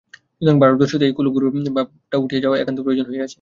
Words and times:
সুতরাং 0.35 0.55
ভারতবর্ষ 0.61 0.91
হইতে 0.93 1.05
এই 1.07 1.13
কুলগুরুর 1.17 1.49
ভাবটি 1.77 2.15
উঠিয়া 2.17 2.41
যাওয়া 2.43 2.57
একান্ত 2.57 2.79
প্রয়োজন 2.85 3.07
হইয়াছে। 3.07 3.29